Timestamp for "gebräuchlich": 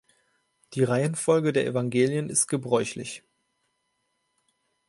2.47-3.21